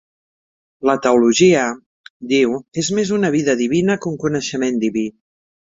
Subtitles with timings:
[0.89, 1.67] La teologia,
[2.33, 5.11] diu, és més una vida divina que un coneixement diví.